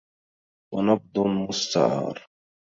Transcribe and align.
ونبض 0.73 1.15
مستعارُ. 1.35 2.17